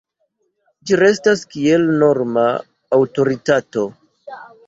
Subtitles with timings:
[0.91, 2.47] Ĝi restas kiel norma
[2.99, 3.87] aŭtoritato.